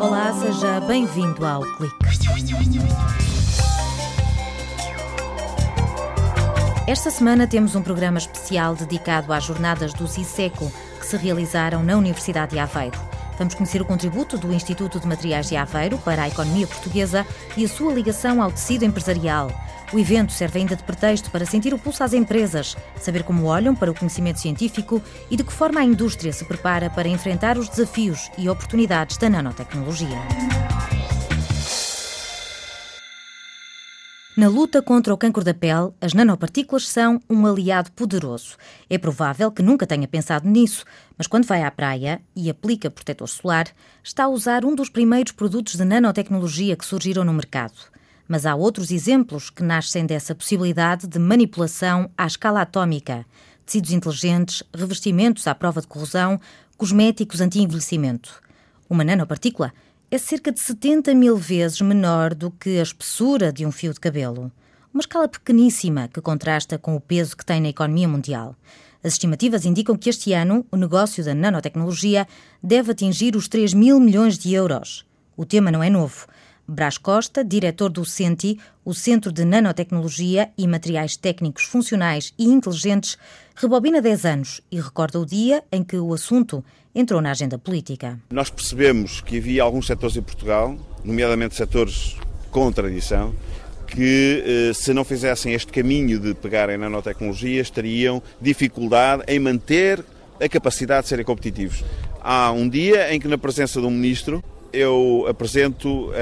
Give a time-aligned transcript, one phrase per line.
[0.00, 1.94] Olá, seja bem-vindo ao Clique.
[6.88, 11.96] Esta semana temos um programa especial dedicado às jornadas do CISECO que se realizaram na
[11.96, 13.09] Universidade de Aveiro.
[13.40, 17.26] Vamos conhecer o contributo do Instituto de Materiais de Aveiro para a economia portuguesa
[17.56, 19.50] e a sua ligação ao tecido empresarial.
[19.94, 23.74] O evento serve ainda de pretexto para sentir o pulso às empresas, saber como olham
[23.74, 25.00] para o conhecimento científico
[25.30, 29.30] e de que forma a indústria se prepara para enfrentar os desafios e oportunidades da
[29.30, 30.18] nanotecnologia.
[34.40, 38.56] Na luta contra o cancro da pele, as nanopartículas são um aliado poderoso.
[38.88, 40.82] É provável que nunca tenha pensado nisso,
[41.18, 43.66] mas quando vai à praia e aplica protetor solar,
[44.02, 47.74] está a usar um dos primeiros produtos de nanotecnologia que surgiram no mercado.
[48.26, 53.26] Mas há outros exemplos que nascem dessa possibilidade de manipulação à escala atómica.
[53.66, 56.40] Tecidos inteligentes, revestimentos à prova de corrosão,
[56.78, 58.42] cosméticos anti-envelhecimento.
[58.88, 59.70] Uma nanopartícula
[60.10, 64.00] é cerca de 70 mil vezes menor do que a espessura de um fio de
[64.00, 64.50] cabelo.
[64.92, 68.56] Uma escala pequeníssima que contrasta com o peso que tem na economia mundial.
[69.04, 72.26] As estimativas indicam que este ano o negócio da nanotecnologia
[72.60, 75.06] deve atingir os 3 mil milhões de euros.
[75.36, 76.26] O tema não é novo.
[76.66, 83.16] Brás Costa, diretor do CENTI, o Centro de Nanotecnologia e Materiais Técnicos Funcionais e Inteligentes,
[83.54, 88.18] rebobina 10 anos e recorda o dia em que o assunto entrou na agenda política.
[88.30, 92.16] Nós percebemos que havia alguns setores em Portugal, nomeadamente setores
[92.50, 93.34] com tradição,
[93.86, 100.04] que eh, se não fizessem este caminho de pegar em nanotecnologia, estariam dificuldade em manter
[100.40, 101.84] a capacidade de serem competitivos.
[102.20, 106.12] Há um dia em que, na presença de um ministro, eu apresento uh,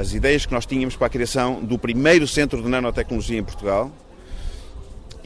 [0.00, 3.90] as ideias que nós tínhamos para a criação do primeiro centro de nanotecnologia em Portugal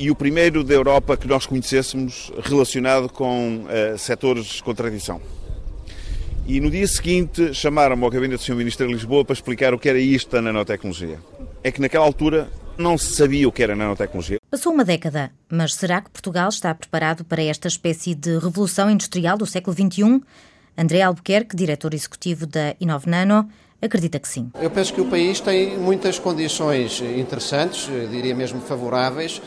[0.00, 5.20] e o primeiro da Europa que nós conhecêssemos relacionado com uh, setores com tradição.
[6.46, 8.54] E no dia seguinte chamaram-me ao gabinete do Sr.
[8.54, 11.18] Ministro de Lisboa para explicar o que era isto da nanotecnologia.
[11.62, 14.38] É que naquela altura não se sabia o que era nanotecnologia.
[14.50, 19.36] Passou uma década, mas será que Portugal está preparado para esta espécie de revolução industrial
[19.36, 20.22] do século XXI?
[20.78, 23.50] André Albuquerque, diretor executivo da Inovnano,
[23.82, 24.50] acredita que sim.
[24.60, 29.40] Eu penso que o país tem muitas condições interessantes, diria mesmo favoráveis,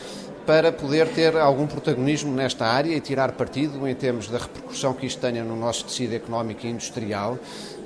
[0.46, 5.06] para poder ter algum protagonismo nesta área e tirar partido em termos da repercussão que
[5.06, 7.38] isto tenha no nosso tecido económico e industrial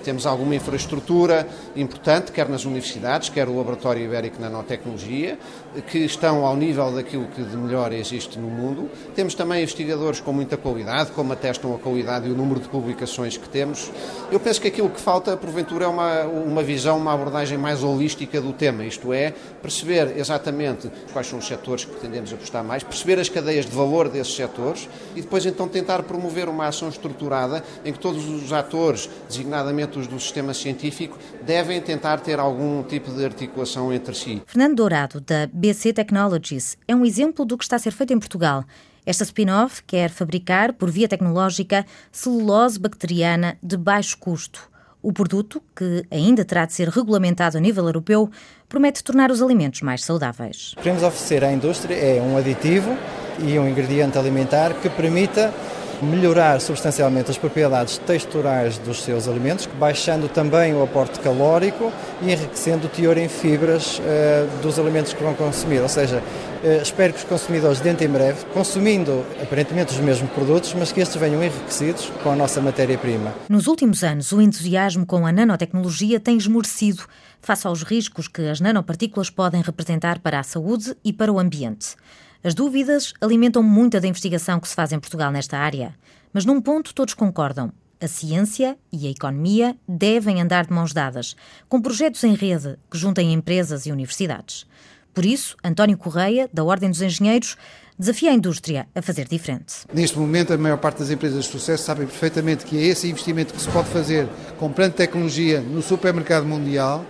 [0.02, 5.38] temos alguma infraestrutura importante, quer nas universidades, quer o Laboratório Ibérico de Nanotecnologia,
[5.86, 8.88] que estão ao nível daquilo que de melhor existe no mundo.
[9.14, 13.36] Temos também investigadores com muita qualidade, como atestam a qualidade e o número de publicações
[13.36, 13.90] que temos.
[14.30, 18.40] Eu penso que aquilo que falta, porventura, é uma, uma visão, uma abordagem mais holística
[18.40, 23.28] do tema, isto é, perceber exatamente quais são os setores que pretendemos mais, perceber as
[23.28, 27.98] cadeias de valor desses setores e depois então tentar promover uma ação estruturada em que
[27.98, 34.14] todos os atores, designadamente do sistema científico devem tentar ter algum tipo de articulação entre
[34.14, 34.42] si.
[34.46, 38.18] Fernando Dourado, da BC Technologies, é um exemplo do que está a ser feito em
[38.18, 38.64] Portugal.
[39.04, 44.68] Esta spin-off quer fabricar, por via tecnológica, celulose bacteriana de baixo custo.
[45.00, 48.28] O produto, que ainda terá de ser regulamentado a nível europeu,
[48.68, 50.72] promete tornar os alimentos mais saudáveis.
[50.72, 52.96] O que queremos oferecer à indústria é um aditivo
[53.38, 55.54] e um ingrediente alimentar que permita
[56.02, 61.92] melhorar substancialmente as propriedades texturais dos seus alimentos, baixando também o aporte calórico
[62.22, 65.80] e enriquecendo o teor em fibras uh, dos alimentos que vão consumir.
[65.80, 70.74] Ou seja, uh, espero que os consumidores dentro em breve, consumindo aparentemente os mesmos produtos,
[70.74, 73.34] mas que estes venham enriquecidos com a nossa matéria-prima.
[73.48, 77.02] Nos últimos anos, o entusiasmo com a nanotecnologia tem esmorecido
[77.40, 81.96] face aos riscos que as nanopartículas podem representar para a saúde e para o ambiente.
[82.42, 85.94] As dúvidas alimentam muita da investigação que se faz em Portugal nesta área.
[86.32, 87.72] Mas num ponto todos concordam.
[88.00, 91.34] A ciência e a economia devem andar de mãos dadas,
[91.68, 94.66] com projetos em rede que juntem empresas e universidades.
[95.12, 97.56] Por isso, António Correia, da Ordem dos Engenheiros,
[97.98, 99.78] desafia a indústria a fazer diferente.
[99.92, 103.52] Neste momento, a maior parte das empresas de sucesso sabem perfeitamente que é esse investimento
[103.52, 104.28] que se pode fazer
[104.60, 107.04] comprando tecnologia no supermercado mundial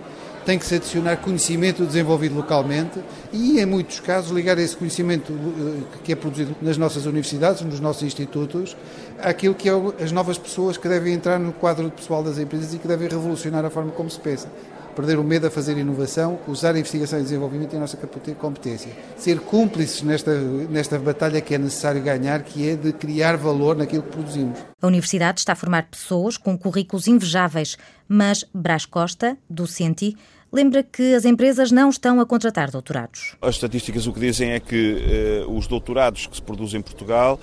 [0.45, 2.99] tem que se adicionar conhecimento desenvolvido localmente
[3.31, 7.79] e, em muitos casos, ligar esse conhecimento eh, que é produzido nas nossas universidades, nos
[7.79, 8.75] nossos institutos,
[9.21, 12.77] àquilo que é as novas pessoas que devem entrar no quadro pessoal das empresas e
[12.77, 14.47] que devem revolucionar a forma como se pensa
[14.99, 17.97] perder o medo a fazer inovação, usar a investigação e desenvolvimento e a nossa
[18.37, 18.91] competência.
[19.15, 20.37] Ser cúmplices nesta,
[20.69, 24.59] nesta batalha que é necessário ganhar, que é de criar valor naquilo que produzimos.
[24.81, 27.77] A Universidade está a formar pessoas com currículos invejáveis,
[28.09, 30.17] mas Brás Costa, do CENTI,
[30.51, 33.37] lembra que as empresas não estão a contratar doutorados.
[33.41, 37.39] As estatísticas o que dizem é que eh, os doutorados que se produzem em Portugal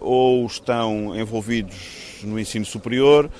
[0.00, 3.30] ou estão envolvidos no ensino superior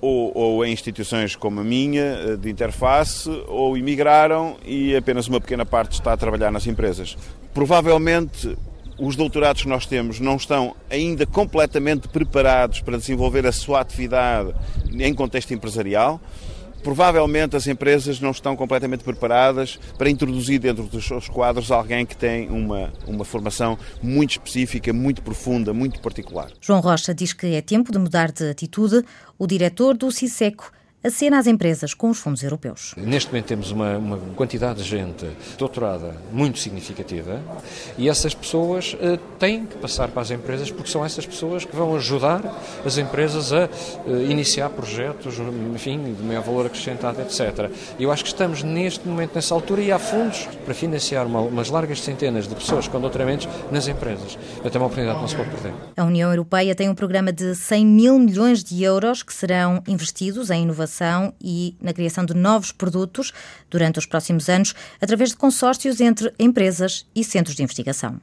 [0.00, 5.64] ou, ou, em instituições como a minha, de interface, ou emigraram e apenas uma pequena
[5.64, 7.16] parte está a trabalhar nas empresas.
[7.54, 8.56] Provavelmente
[8.98, 14.54] os doutorados que nós temos não estão ainda completamente preparados para desenvolver a sua atividade
[14.92, 16.20] em contexto empresarial.
[16.86, 22.16] Provavelmente as empresas não estão completamente preparadas para introduzir dentro dos seus quadros alguém que
[22.16, 26.48] tem uma, uma formação muito específica, muito profunda, muito particular.
[26.60, 29.04] João Rocha diz que é tempo de mudar de atitude.
[29.36, 30.70] O diretor do CISECO
[31.02, 32.94] acena às empresas com os fundos europeus.
[32.96, 35.26] Neste momento temos uma, uma quantidade de gente
[35.56, 37.40] doutorada muito significativa
[37.96, 41.74] e essas pessoas uh, têm que passar para as empresas porque são essas pessoas que
[41.74, 42.42] vão ajudar
[42.84, 43.66] as empresas a
[44.06, 45.36] uh, iniciar projetos,
[45.74, 47.70] enfim, de maior valor acrescentado, etc.
[47.98, 51.70] Eu acho que estamos neste momento nessa altura e há fundos para financiar uma, umas
[51.70, 54.36] largas centenas de pessoas com doutoramentos nas empresas.
[54.64, 55.72] Até uma oportunidade que não se pode perder.
[55.96, 60.50] A União Europeia tem um programa de 100 mil milhões de euros que serão investidos
[60.50, 63.32] em inovação inovação e na criação de novos produtos
[63.68, 68.20] durante os próximos anos, através de consórcios entre empresas e centros de investigação.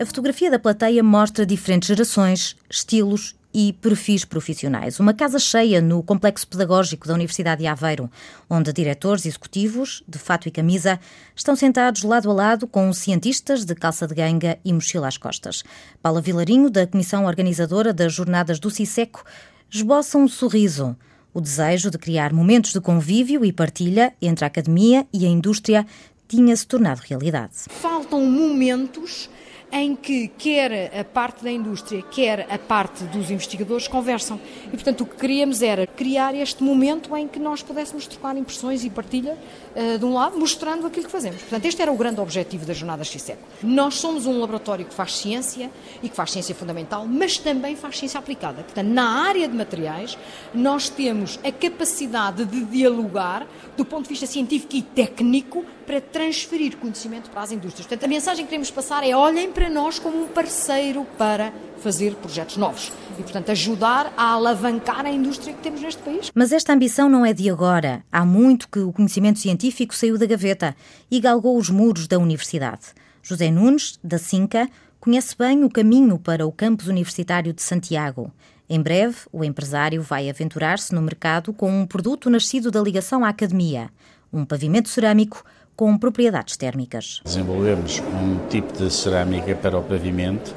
[0.00, 4.98] A fotografia da plateia mostra diferentes gerações, estilos e perfis profissionais.
[4.98, 8.10] Uma casa cheia no complexo pedagógico da Universidade de Aveiro,
[8.48, 10.98] onde diretores executivos, de fato e camisa,
[11.34, 15.62] estão sentados lado a lado com cientistas de calça de ganga e mochila às costas.
[16.02, 19.24] Paula Vilarinho, da comissão organizadora das Jornadas do CISECO,
[19.70, 20.96] esboça um sorriso.
[21.34, 25.86] O desejo de criar momentos de convívio e partilha entre a academia e a indústria
[26.28, 27.52] tinha se tornado realidade.
[27.68, 29.28] Faltam momentos
[29.72, 34.38] em que quer a parte da indústria, quer a parte dos investigadores conversam.
[34.66, 38.84] E, portanto, o que queríamos era criar este momento em que nós pudéssemos trocar impressões
[38.84, 39.38] e partilha,
[39.74, 41.40] uh, de um lado, mostrando aquilo que fazemos.
[41.40, 43.38] Portanto, este era o grande objetivo das Jornadas XSEC.
[43.62, 45.70] Nós somos um laboratório que faz ciência
[46.02, 48.62] e que faz ciência fundamental, mas também faz ciência aplicada.
[48.62, 50.18] Portanto, na área de materiais,
[50.52, 53.46] nós temos a capacidade de dialogar
[53.76, 57.86] do ponto de vista científico e técnico para transferir conhecimento para as indústrias.
[57.86, 61.52] Portanto, a mensagem que queremos passar é olhem para nós como um parceiro para
[61.82, 66.30] fazer projetos novos e, portanto, ajudar a alavancar a indústria que temos neste país.
[66.34, 68.02] Mas esta ambição não é de agora.
[68.10, 70.74] Há muito que o conhecimento científico saiu da gaveta
[71.10, 72.86] e galgou os muros da universidade.
[73.22, 78.32] José Nunes, da Cinca, conhece bem o caminho para o campus universitário de Santiago.
[78.66, 83.28] Em breve, o empresário vai aventurar-se no mercado com um produto nascido da ligação à
[83.28, 83.90] academia,
[84.32, 85.44] um pavimento cerâmico
[85.76, 87.20] com propriedades térmicas.
[87.24, 90.54] Desenvolvemos um tipo de cerâmica para o pavimento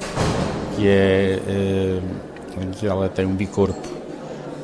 [0.76, 2.00] que é eh,
[2.82, 3.88] ela tem um bicorpo,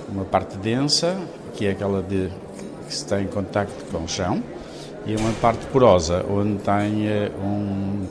[0.08, 1.18] uma parte densa
[1.54, 2.30] que é aquela de
[2.86, 4.42] que está em contacto com o chão
[5.06, 8.06] e uma parte porosa onde tem eh, um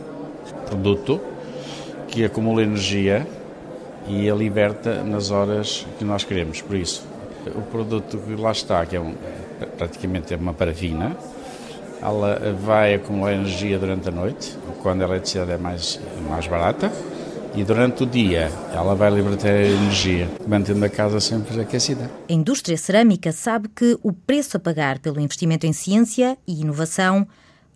[0.67, 1.21] produto
[2.07, 3.25] que acumula energia
[4.07, 6.61] e a liberta nas horas que nós queremos.
[6.61, 7.05] Por isso,
[7.55, 9.15] o produto que lá está, que é um,
[9.77, 11.15] praticamente é uma parafina,
[12.01, 16.91] ela vai acumular energia durante a noite, quando a eletricidade é mais, mais barata,
[17.53, 22.09] e durante o dia ela vai libertar energia, mantendo a casa sempre aquecida.
[22.29, 27.27] A indústria cerâmica sabe que o preço a pagar pelo investimento em ciência e inovação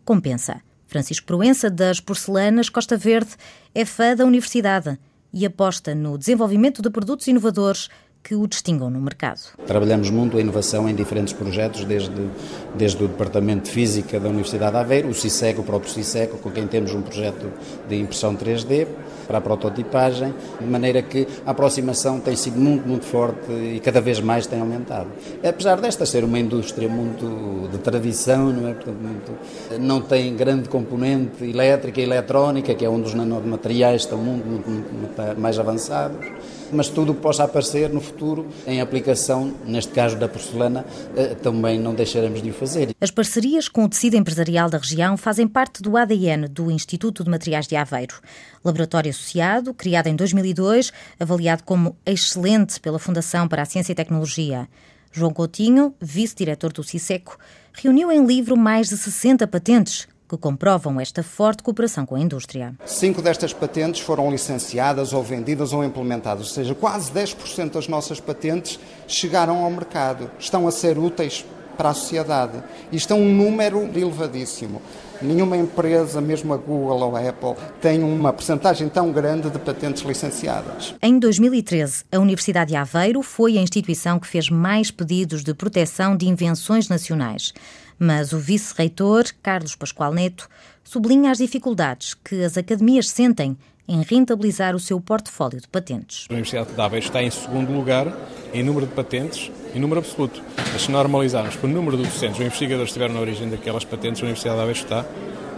[0.04, 0.62] compensa.
[0.88, 3.32] Francisco Proença, das Porcelanas Costa Verde,
[3.74, 4.98] é fã da universidade
[5.34, 7.90] e aposta no desenvolvimento de produtos inovadores
[8.26, 9.40] que o distingam no mercado.
[9.68, 12.28] Trabalhamos muito a inovação em diferentes projetos, desde,
[12.74, 16.50] desde o Departamento de Física da Universidade de Aveiro, o CISEC, o próprio CISEC, com
[16.50, 17.54] quem temos um projeto
[17.88, 18.88] de impressão 3D
[19.28, 24.02] para a prototipagem, de maneira que a aproximação tem sido muito, muito forte e cada
[24.02, 25.10] vez mais tem aumentado.
[25.48, 28.74] Apesar desta ser uma indústria muito de tradição, não é?
[28.74, 34.08] Portanto, muito, não tem grande componente elétrica e eletrónica, que é um dos nanomateriais que
[34.08, 36.26] estão muito, muito, muito mais avançados
[36.72, 41.36] mas tudo o que possa aparecer no futuro em aplicação, neste caso da porcelana, eh,
[41.36, 42.96] também não deixaremos de o fazer.
[43.00, 47.30] As parcerias com o tecido empresarial da região fazem parte do ADN do Instituto de
[47.30, 48.16] Materiais de Aveiro.
[48.64, 54.68] Laboratório associado, criado em 2002, avaliado como excelente pela Fundação para a Ciência e Tecnologia.
[55.12, 57.38] João Coutinho, vice-diretor do CISECO,
[57.74, 62.74] reuniu em livro mais de 60 patentes que comprovam esta forte cooperação com a indústria.
[62.86, 68.20] Cinco destas patentes foram licenciadas ou vendidas ou implementadas, ou seja, quase 10% das nossas
[68.20, 72.64] patentes chegaram ao mercado, estão a ser úteis para a sociedade.
[72.92, 74.82] Isto é um número elevadíssimo.
[75.22, 80.04] Nenhuma empresa, mesmo a Google ou a Apple, tem uma percentagem tão grande de patentes
[80.04, 80.94] licenciadas.
[81.02, 86.18] Em 2013, a Universidade de Aveiro foi a instituição que fez mais pedidos de proteção
[86.18, 87.54] de invenções nacionais.
[87.98, 90.50] Mas o vice-reitor, Carlos Pascoal Neto,
[90.84, 96.26] sublinha as dificuldades que as academias sentem em rentabilizar o seu portfólio de patentes.
[96.30, 98.12] A Universidade de Aveiro está em segundo lugar
[98.54, 100.42] em número de patentes em número absoluto.
[100.74, 104.22] Mas se normalizarmos por número de docentes ou investigadores que estiveram na origem daquelas patentes,
[104.22, 105.06] a Universidade de Aveiro está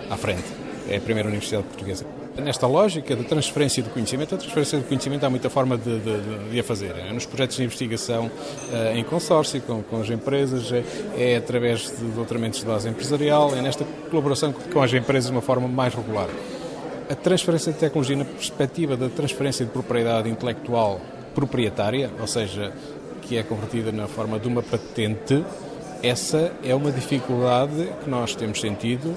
[0.10, 0.46] à frente.
[0.90, 2.06] É a primeira universidade portuguesa.
[2.44, 6.50] Nesta lógica de transferência de conhecimento, a transferência de conhecimento há muita forma de, de,
[6.52, 6.96] de a fazer.
[6.96, 8.30] É nos projetos de investigação
[8.72, 10.84] eh, em consórcio com, com as empresas, é,
[11.18, 15.42] é através de doutoramentos de base empresarial, é nesta colaboração com as empresas de uma
[15.42, 16.28] forma mais regular.
[17.10, 21.02] A transferência de tecnologia na perspectiva da transferência de propriedade intelectual
[21.34, 22.72] proprietária, ou seja,
[23.24, 25.44] que é convertida na forma de uma patente,
[26.04, 29.16] essa é uma dificuldade que nós temos sentido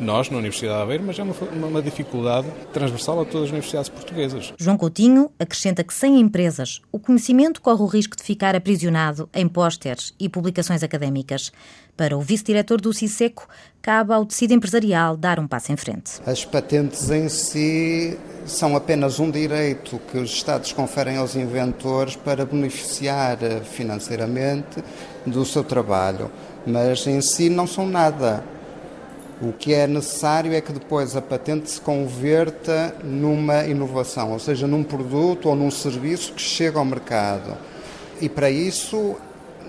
[0.00, 1.34] nós, na Universidade de Aveiro, mas é uma,
[1.66, 4.52] uma dificuldade transversal a todas as universidades portuguesas.
[4.58, 9.48] João Coutinho acrescenta que sem empresas, o conhecimento corre o risco de ficar aprisionado em
[9.48, 11.52] pósteres e publicações académicas.
[11.96, 13.48] Para o vice-diretor do CISECO,
[13.82, 16.20] cabe ao tecido empresarial dar um passo em frente.
[16.24, 22.46] As patentes em si são apenas um direito que os Estados conferem aos inventores para
[22.46, 24.82] beneficiar financeiramente
[25.26, 26.30] do seu trabalho,
[26.66, 28.44] mas em si não são nada.
[29.40, 34.66] O que é necessário é que depois a patente se converta numa inovação, ou seja,
[34.66, 37.56] num produto ou num serviço que chega ao mercado.
[38.20, 39.16] E para isso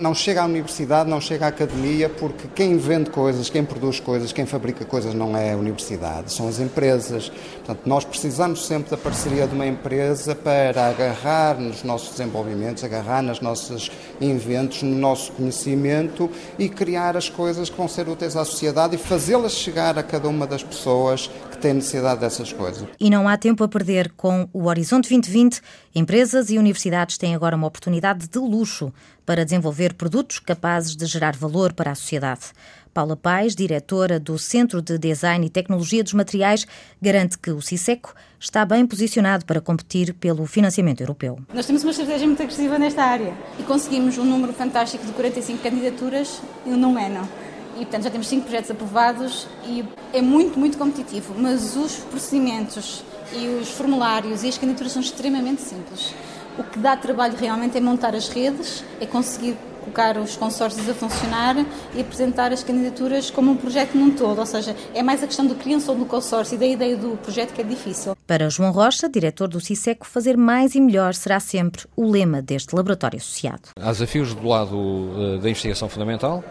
[0.00, 4.32] não chega à universidade, não chega à academia, porque quem vende coisas, quem produz coisas,
[4.32, 7.28] quem fabrica coisas não é a universidade, são as empresas.
[7.28, 13.22] Portanto, nós precisamos sempre da parceria de uma empresa para agarrar nos nossos desenvolvimentos, agarrar
[13.22, 13.90] nas nossas
[14.20, 18.98] inventos, no nosso conhecimento e criar as coisas que vão ser úteis à sociedade e
[18.98, 22.88] fazê-las chegar a cada uma das pessoas que têm necessidade dessas coisas.
[22.98, 25.60] E não há tempo a perder com o Horizonte 2020.
[25.94, 28.92] Empresas e universidades têm agora uma oportunidade de luxo
[29.24, 32.52] para desenvolver produtos capazes de gerar valor para a sociedade.
[32.92, 36.66] Paula Pais, diretora do Centro de Design e Tecnologia dos Materiais,
[37.00, 41.38] garante que o CISECO está bem posicionado para competir pelo financiamento europeu.
[41.54, 45.62] Nós temos uma estratégia muito agressiva nesta área e conseguimos um número fantástico de 45
[45.62, 47.28] candidaturas num ano.
[47.76, 51.34] E, portanto, já temos cinco projetos aprovados e é muito, muito competitivo.
[51.38, 56.12] Mas os procedimentos e os formulários e as candidaturas são extremamente simples.
[56.58, 60.94] O que dá trabalho realmente é montar as redes, é conseguir colocar os consórcios a
[60.94, 61.56] funcionar
[61.94, 65.46] e apresentar as candidaturas como um projeto num todo, ou seja, é mais a questão
[65.46, 68.16] da criação do consórcio e da ideia do projeto que é difícil.
[68.26, 72.74] Para João Rocha, diretor do CISECO, fazer mais e melhor será sempre o lema deste
[72.74, 73.70] laboratório associado.
[73.80, 74.76] Há desafios do lado
[75.16, 76.44] eh, da investigação fundamental,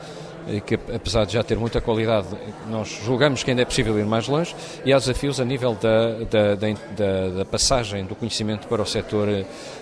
[0.66, 2.28] que apesar de já ter muita qualidade,
[2.70, 6.24] nós julgamos que ainda é possível ir mais longe, e há desafios a nível da,
[6.24, 9.28] da, da, da passagem do conhecimento para o setor,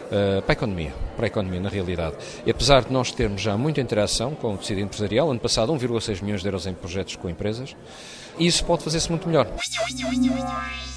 [0.08, 2.16] uh, para a economia, para a economia na realidade.
[2.46, 6.22] E apesar de nós termos já muita interação com o tecido empresarial, ano passado 1,6
[6.22, 7.76] milhões de euros em projetos com empresas,
[8.40, 9.48] isso pode fazer-se muito melhor.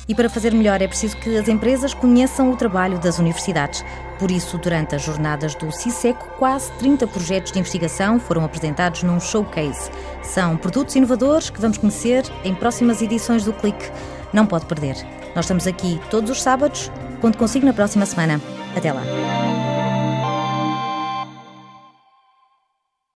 [0.09, 3.85] E para fazer melhor é preciso que as empresas conheçam o trabalho das universidades.
[4.19, 9.21] Por isso, durante as jornadas do CISECO, quase 30 projetos de investigação foram apresentados num
[9.21, 9.91] showcase.
[10.23, 13.91] São produtos inovadores que vamos conhecer em próximas edições do Clique.
[14.33, 14.97] Não pode perder.
[15.35, 16.91] Nós estamos aqui todos os sábados.
[17.21, 18.60] Conto consigo na próxima semana.
[18.77, 19.70] Até lá.